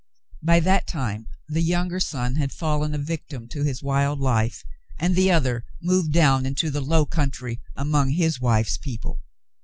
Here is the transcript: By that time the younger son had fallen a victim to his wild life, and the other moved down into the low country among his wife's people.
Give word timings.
By 0.41 0.59
that 0.61 0.87
time 0.87 1.27
the 1.47 1.61
younger 1.61 1.99
son 1.99 2.33
had 2.33 2.51
fallen 2.51 2.95
a 2.95 2.97
victim 2.97 3.47
to 3.49 3.61
his 3.61 3.83
wild 3.83 4.19
life, 4.19 4.63
and 4.97 5.15
the 5.15 5.29
other 5.29 5.63
moved 5.79 6.11
down 6.11 6.43
into 6.43 6.71
the 6.71 6.81
low 6.81 7.05
country 7.05 7.61
among 7.77 8.09
his 8.09 8.41
wife's 8.41 8.79
people. 8.79 9.21